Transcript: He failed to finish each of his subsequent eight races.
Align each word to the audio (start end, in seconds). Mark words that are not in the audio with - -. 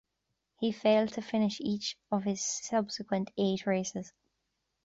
He 0.59 0.71
failed 0.71 1.09
to 1.09 1.21
finish 1.21 1.59
each 1.61 1.95
of 2.11 2.23
his 2.23 2.43
subsequent 2.43 3.29
eight 3.37 3.67
races. 3.67 4.11